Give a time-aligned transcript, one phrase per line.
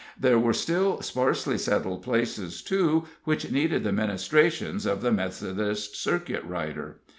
[0.19, 6.43] There were still sparsely settled places, too, which needed the ministrations of the Methodist circuit
[6.43, 7.01] rider.